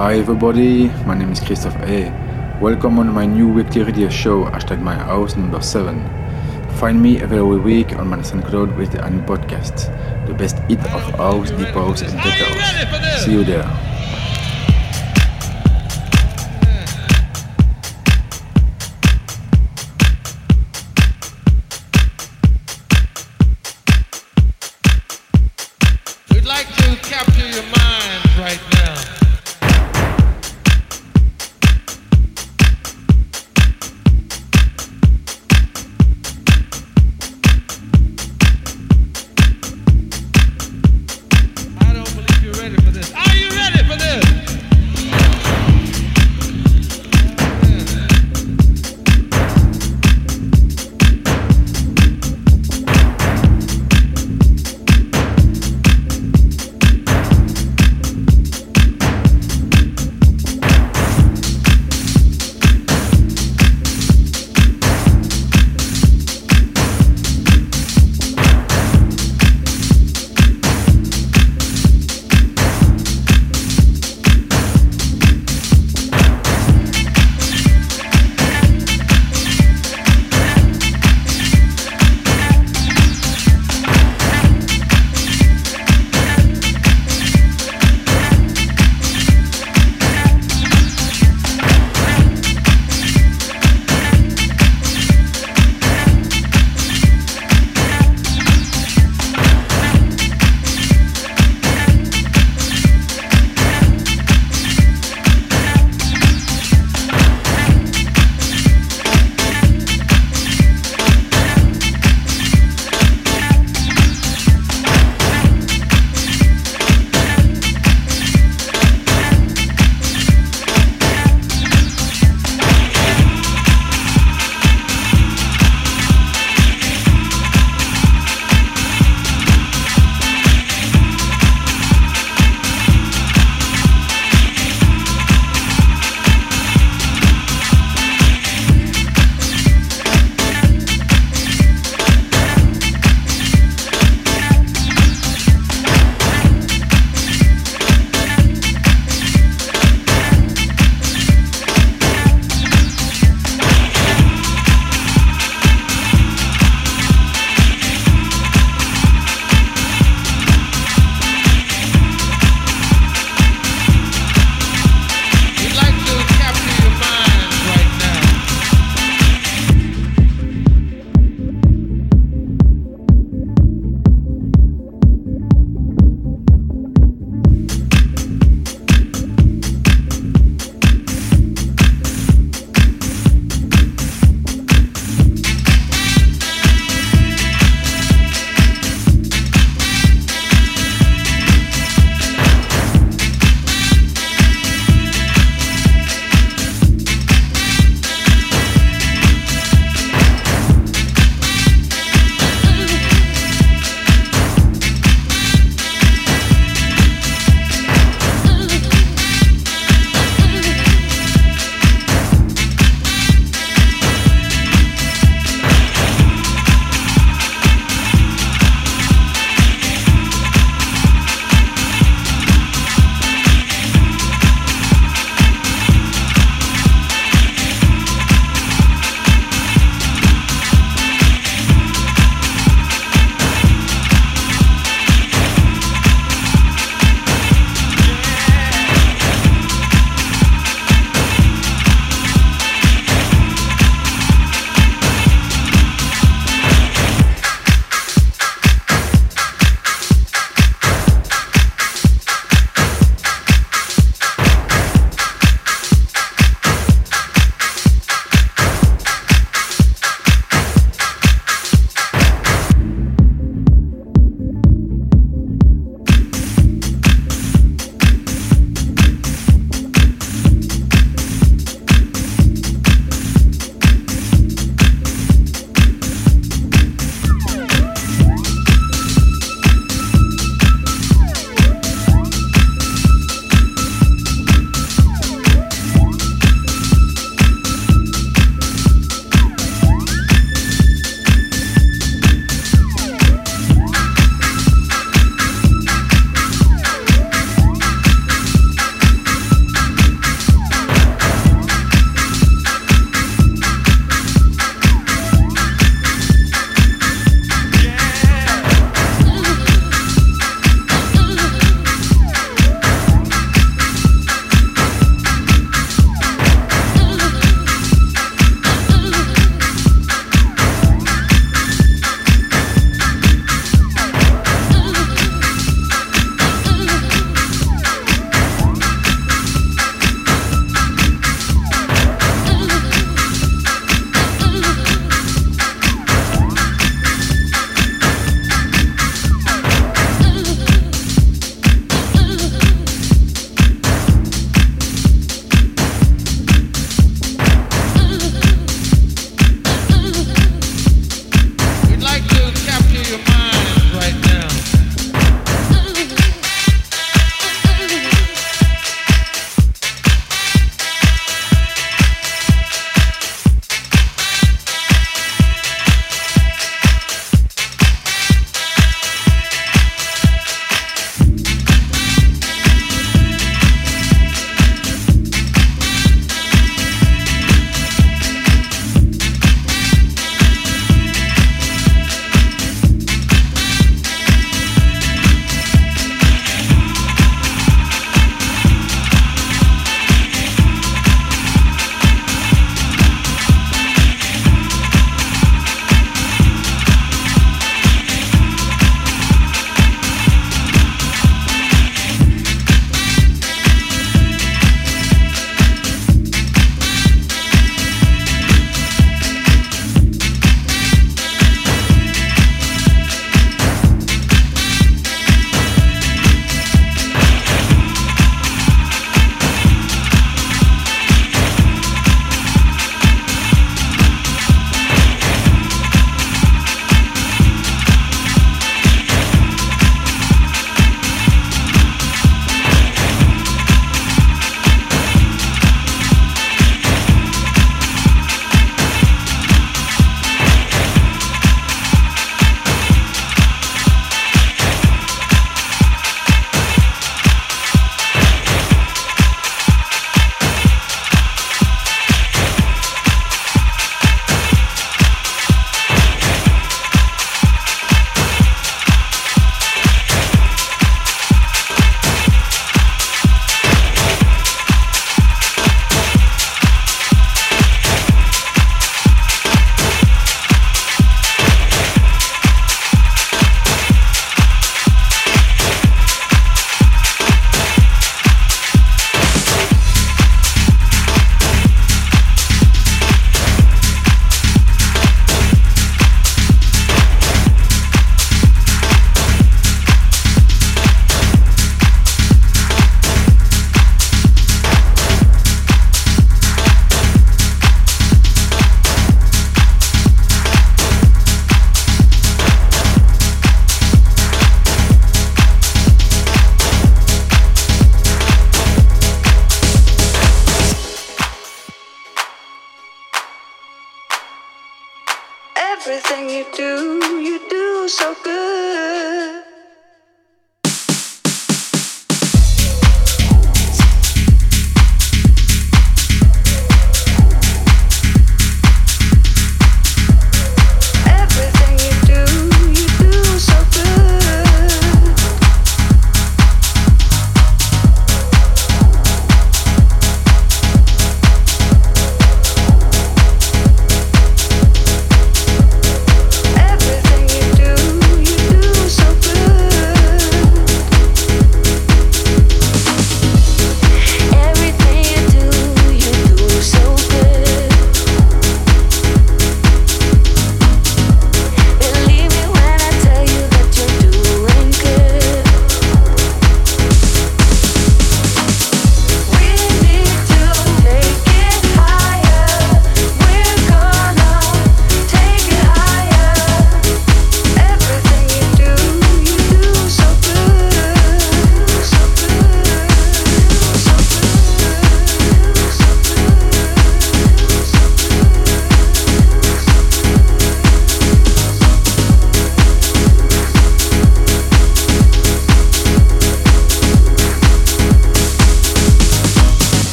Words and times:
Hi 0.00 0.14
everybody, 0.14 0.88
my 1.04 1.14
name 1.14 1.30
is 1.30 1.40
Kristoff 1.40 1.76
A. 1.86 2.08
Welcome 2.58 2.98
on 2.98 3.12
my 3.12 3.26
new 3.26 3.46
weekly 3.52 3.82
radio 3.82 4.08
show, 4.08 4.46
hashtag 4.46 4.80
my 4.80 4.94
house 4.94 5.36
number 5.36 5.60
7. 5.60 6.08
Find 6.78 7.02
me 7.02 7.20
every 7.20 7.42
week 7.42 7.94
on 7.98 8.08
my 8.08 8.16
SoundCloud 8.16 8.78
with 8.78 8.94
a 8.94 9.10
new 9.10 9.20
podcast. 9.20 9.92
The 10.26 10.32
best 10.32 10.56
hit 10.70 10.78
of 10.78 11.02
house, 11.20 11.50
deep 11.50 11.74
house 11.76 12.00
and 12.00 12.12
tech 12.12 12.32
house. 12.32 13.24
See 13.26 13.32
you 13.32 13.44
there. 13.44 13.89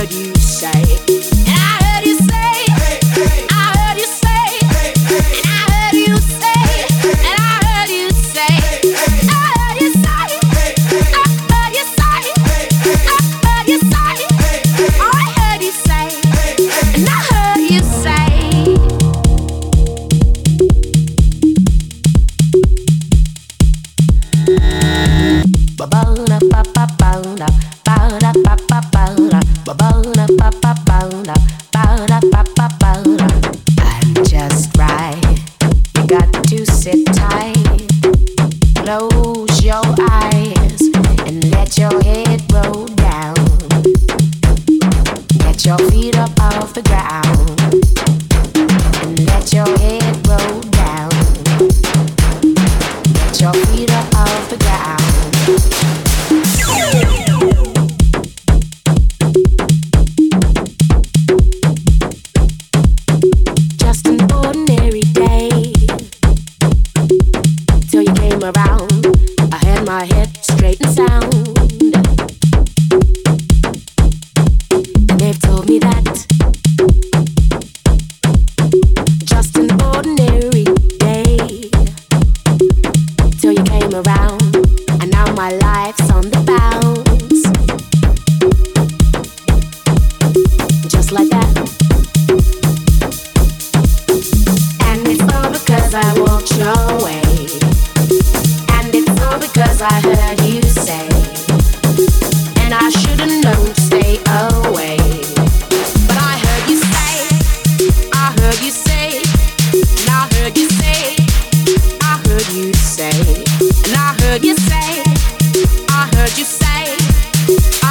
heard 0.00 0.12
you 0.14 0.34
say 0.36 1.29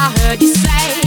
I 0.02 0.10
heard 0.20 0.40
you 0.40 0.48
say. 0.48 0.99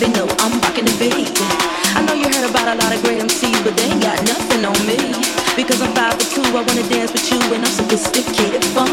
they 0.00 0.08
know 0.08 0.26
I'm 0.44 0.60
rocking 0.60 0.84
the 0.84 0.96
beat. 1.00 1.32
I 1.96 2.04
know 2.04 2.14
you 2.14 2.28
heard 2.28 2.48
about 2.48 2.68
a 2.68 2.76
lot 2.76 2.92
of 2.92 3.02
great 3.02 3.20
MCs, 3.20 3.64
but 3.64 3.76
they 3.76 3.88
ain't 3.88 4.02
got 4.02 4.18
nothing 4.28 4.64
on 4.64 4.78
me. 4.84 4.98
Because 5.56 5.80
I'm 5.80 5.92
five 5.94 6.14
for 6.20 6.28
two, 6.28 6.44
I 6.52 6.60
wanna 6.60 6.86
dance 6.88 7.12
with 7.12 7.30
you, 7.32 7.40
and 7.54 7.64
I'm 7.64 7.72
sophisticated 7.72 8.64
fun. 8.76 8.90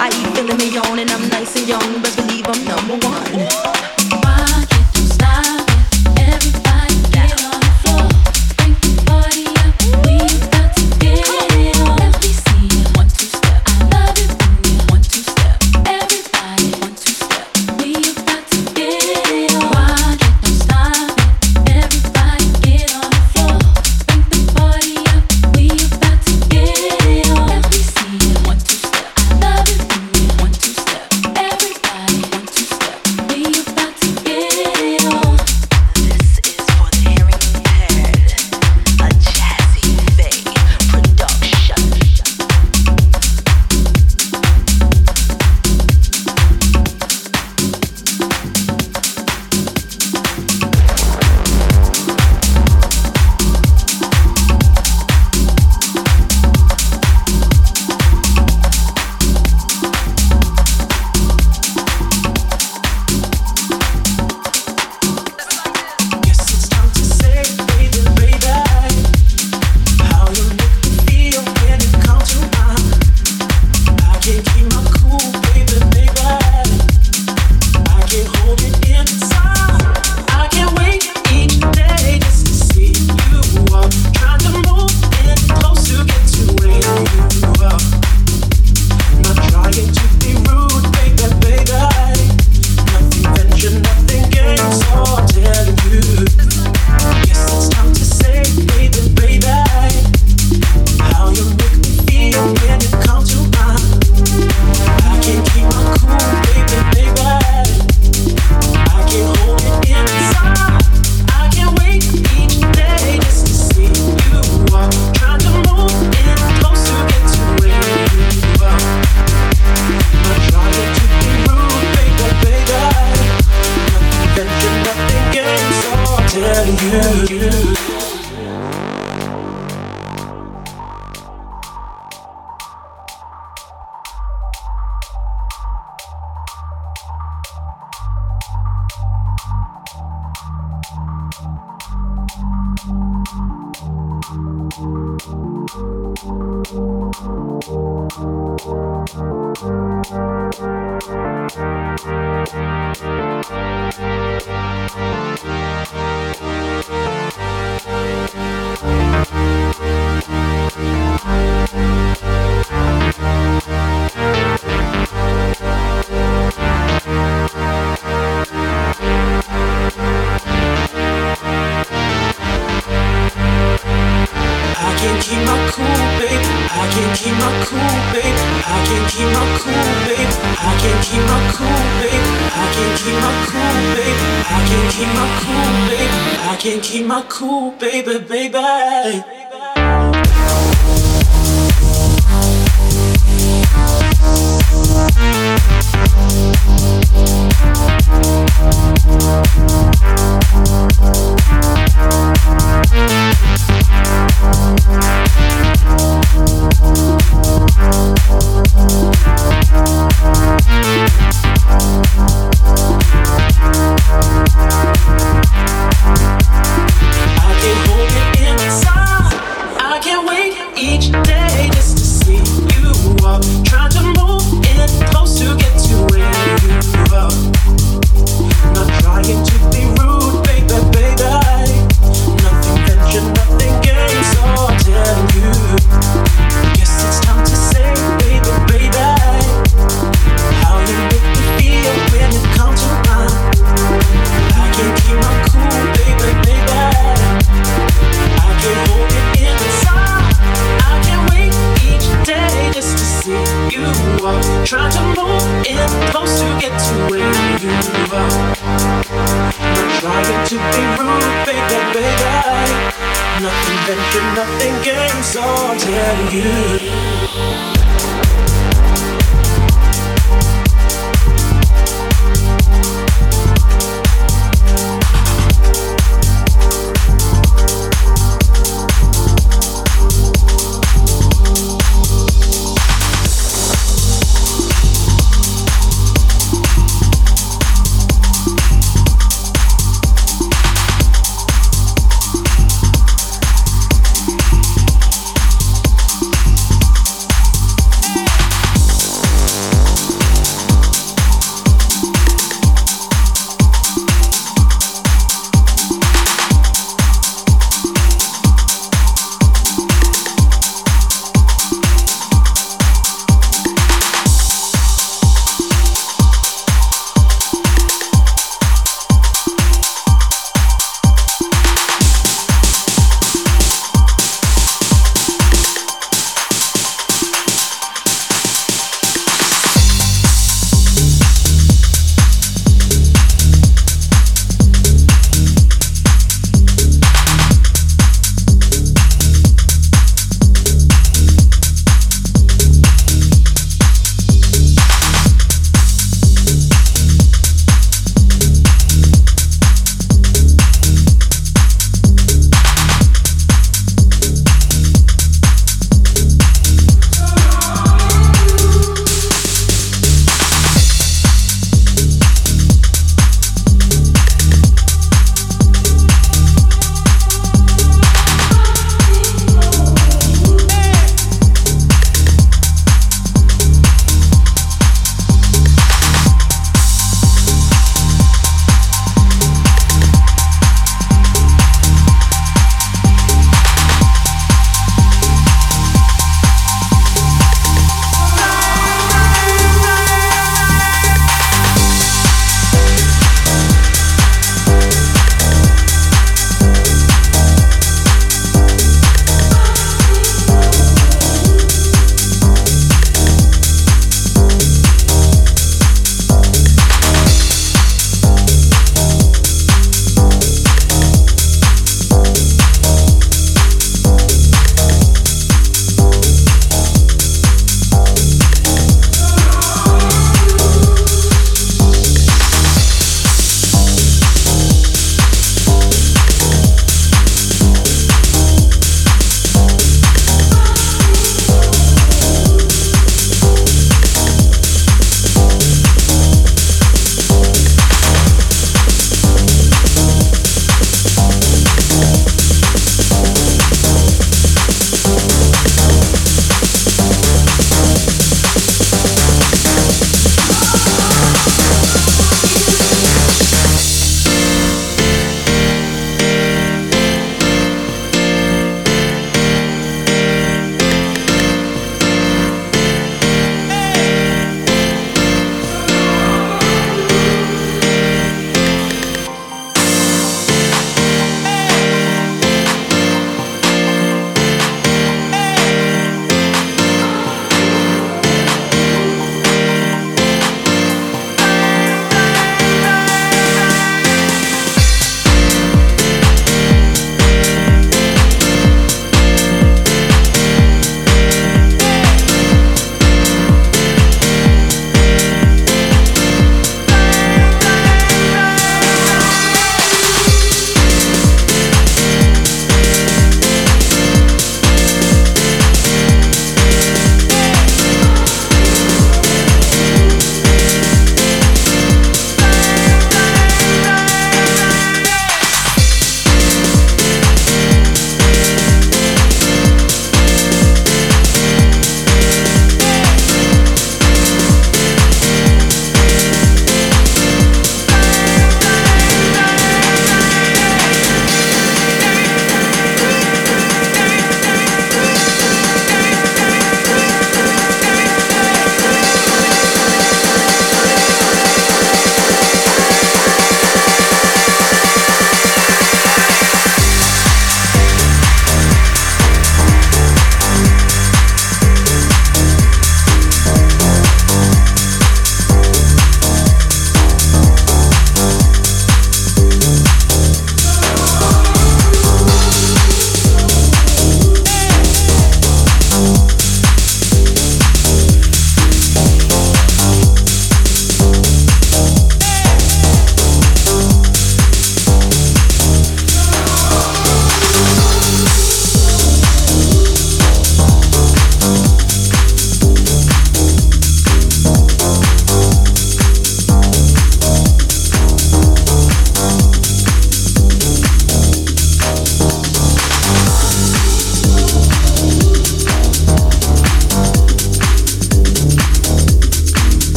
I 0.00 0.08
eat 0.08 0.28
feeling 0.36 0.56
me 0.56 0.68
and 0.76 1.10
I'm 1.10 1.28
nice 1.28 1.56
and 1.56 1.68
young, 1.68 2.27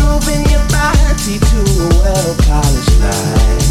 moving 0.00 0.44
your 0.50 0.64
body 0.68 1.38
to 1.38 1.60
a 1.60 1.88
well-polished 2.02 3.00
life. 3.00 3.69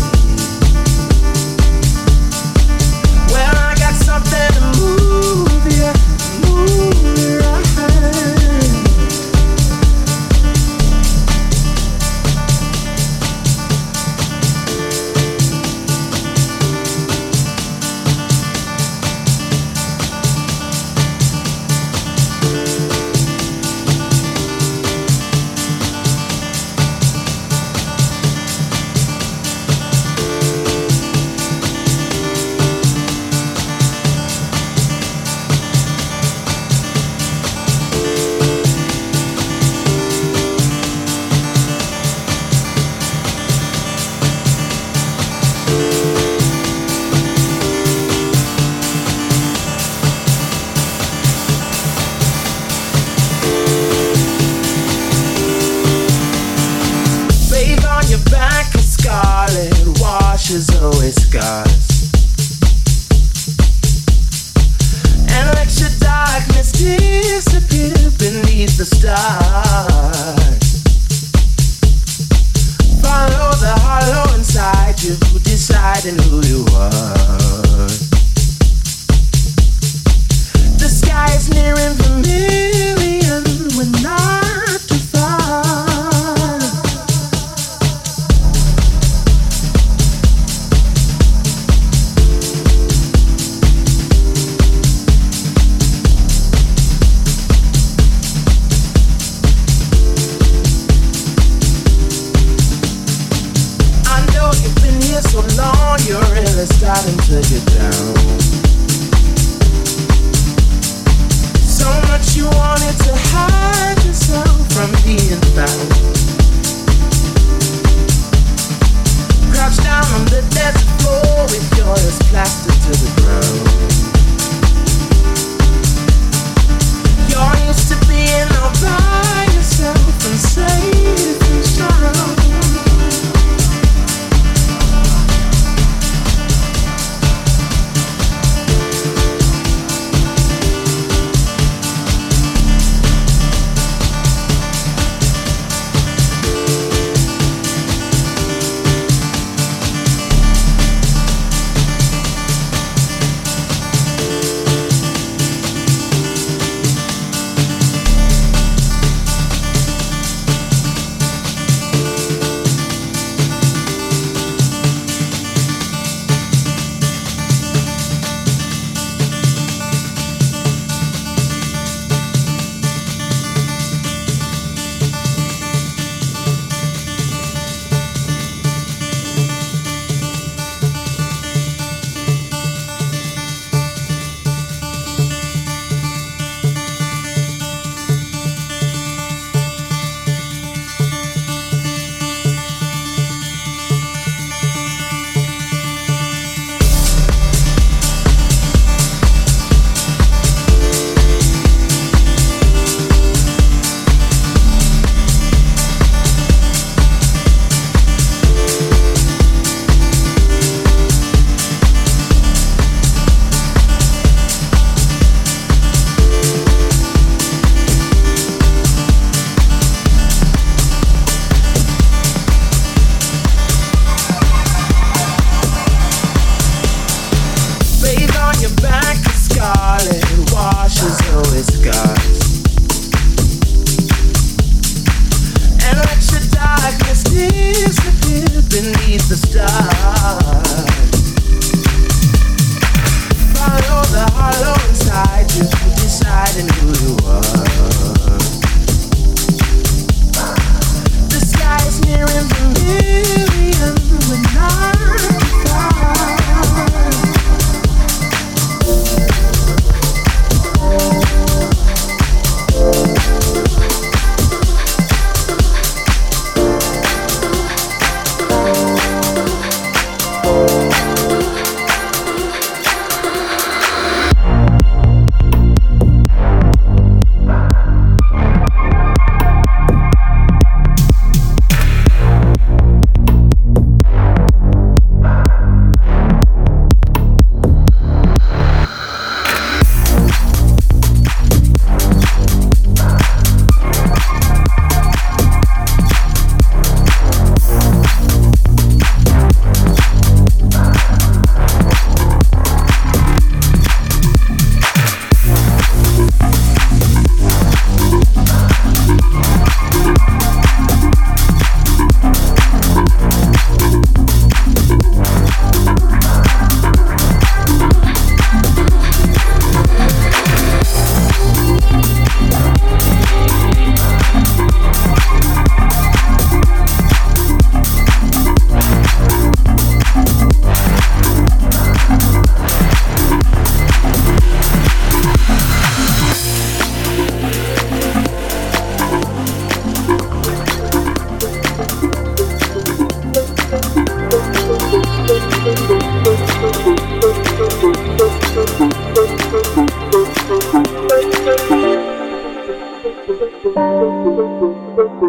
Thank 354.96 355.22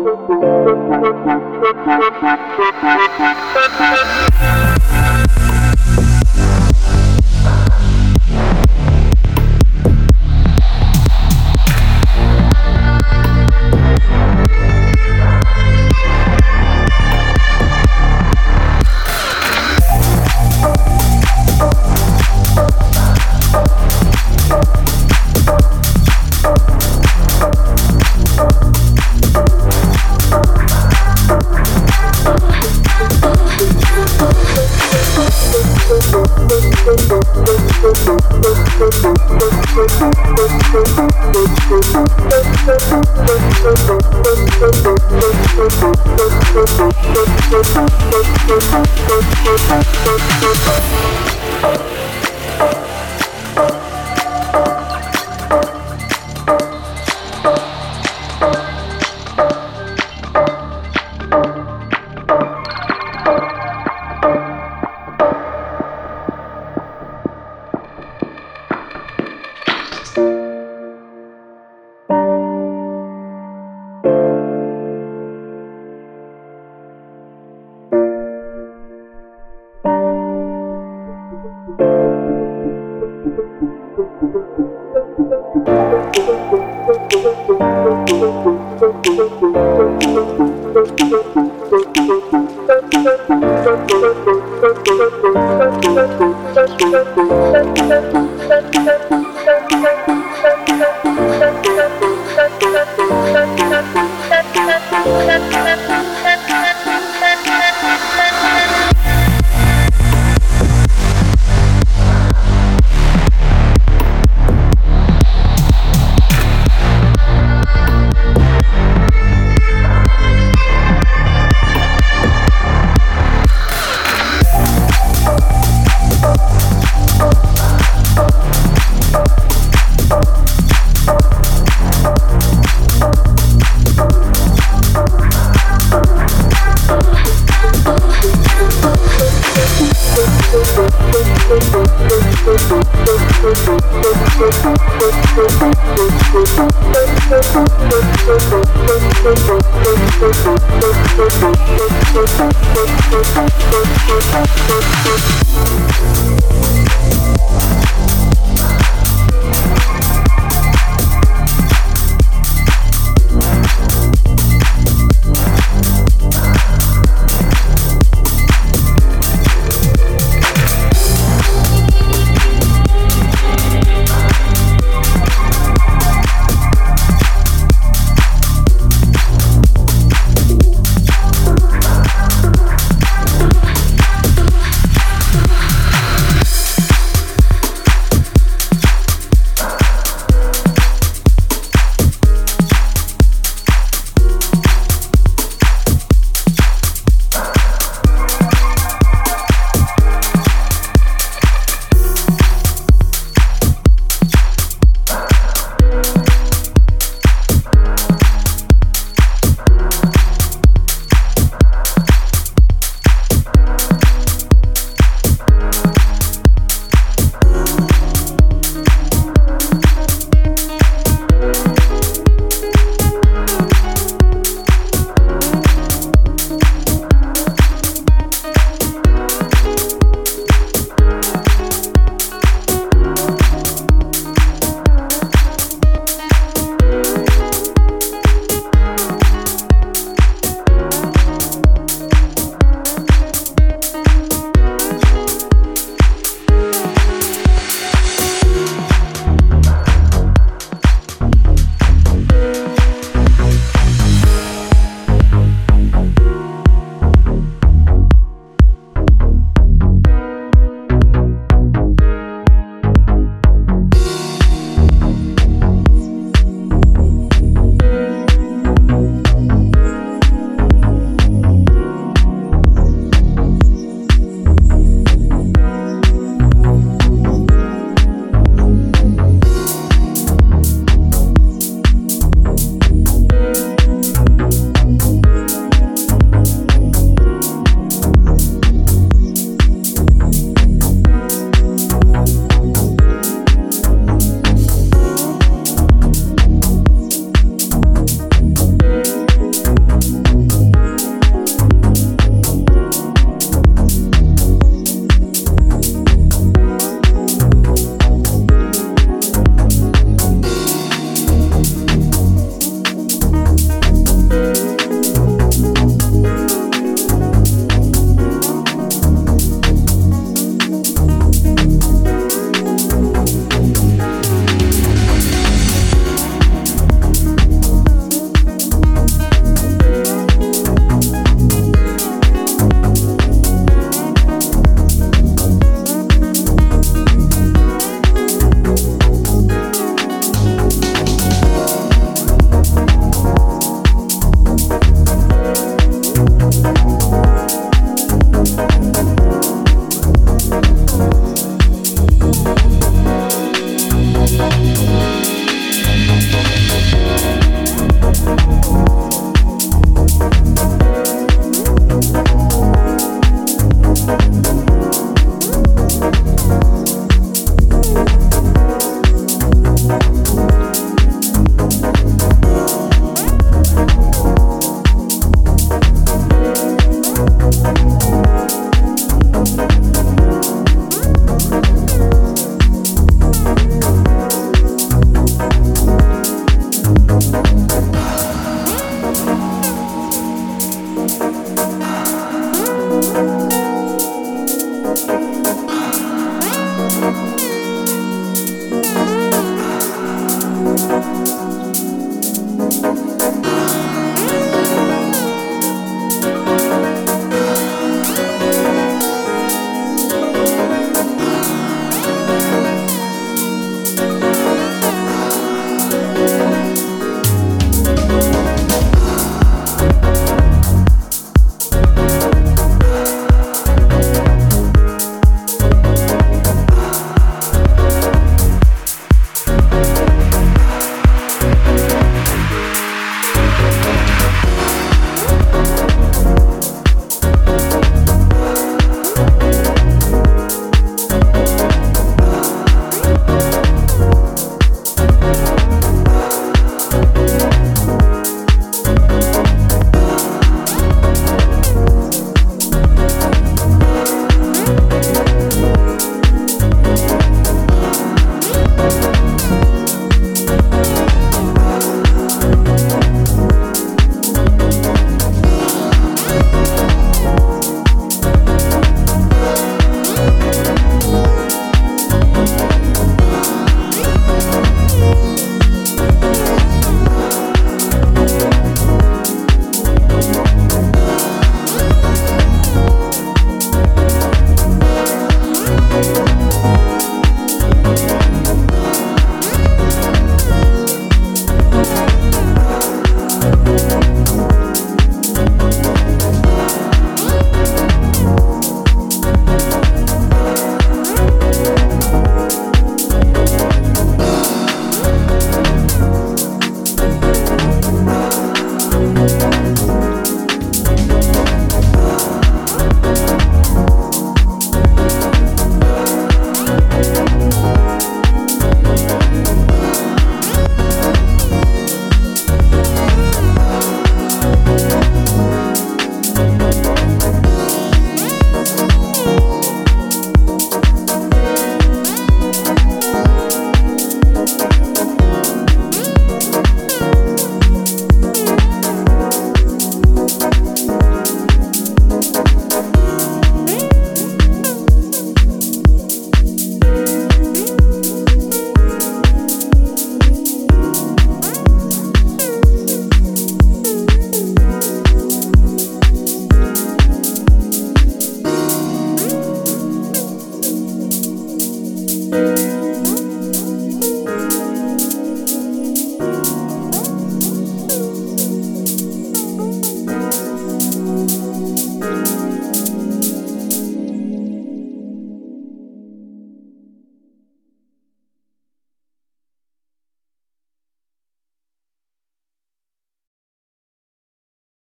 you. 2.22 2.59